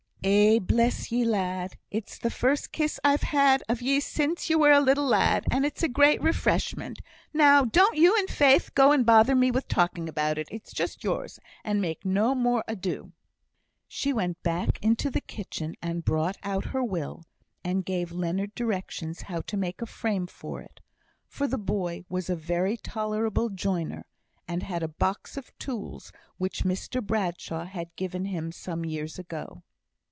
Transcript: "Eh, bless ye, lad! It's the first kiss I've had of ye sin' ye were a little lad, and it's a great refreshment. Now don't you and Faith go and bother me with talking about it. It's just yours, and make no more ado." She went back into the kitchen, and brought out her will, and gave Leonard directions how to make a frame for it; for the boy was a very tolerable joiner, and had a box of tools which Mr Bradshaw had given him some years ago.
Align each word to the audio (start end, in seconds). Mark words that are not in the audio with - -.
"Eh, 0.23 0.59
bless 0.59 1.11
ye, 1.11 1.25
lad! 1.25 1.77
It's 1.89 2.19
the 2.19 2.29
first 2.29 2.71
kiss 2.71 2.99
I've 3.03 3.23
had 3.23 3.63
of 3.67 3.81
ye 3.81 3.99
sin' 3.99 4.35
ye 4.43 4.55
were 4.55 4.71
a 4.71 4.79
little 4.79 5.07
lad, 5.07 5.45
and 5.49 5.65
it's 5.65 5.81
a 5.81 5.87
great 5.89 6.21
refreshment. 6.21 6.99
Now 7.33 7.65
don't 7.65 7.97
you 7.97 8.15
and 8.15 8.29
Faith 8.29 8.75
go 8.75 8.91
and 8.91 9.03
bother 9.03 9.33
me 9.33 9.49
with 9.49 9.67
talking 9.67 10.07
about 10.07 10.37
it. 10.37 10.47
It's 10.51 10.73
just 10.73 11.03
yours, 11.03 11.39
and 11.63 11.81
make 11.81 12.05
no 12.05 12.35
more 12.35 12.63
ado." 12.67 13.13
She 13.87 14.13
went 14.13 14.43
back 14.43 14.77
into 14.83 15.09
the 15.09 15.21
kitchen, 15.21 15.73
and 15.81 16.05
brought 16.05 16.37
out 16.43 16.65
her 16.65 16.83
will, 16.83 17.23
and 17.63 17.83
gave 17.83 18.11
Leonard 18.11 18.53
directions 18.53 19.23
how 19.23 19.41
to 19.41 19.57
make 19.57 19.81
a 19.81 19.87
frame 19.87 20.27
for 20.27 20.61
it; 20.61 20.81
for 21.25 21.47
the 21.47 21.57
boy 21.57 22.05
was 22.09 22.29
a 22.29 22.35
very 22.35 22.77
tolerable 22.77 23.49
joiner, 23.49 24.05
and 24.47 24.61
had 24.61 24.83
a 24.83 24.87
box 24.87 25.35
of 25.35 25.57
tools 25.57 26.11
which 26.37 26.63
Mr 26.63 27.01
Bradshaw 27.03 27.65
had 27.65 27.95
given 27.95 28.25
him 28.25 28.51
some 28.51 28.85
years 28.85 29.17
ago. 29.17 29.63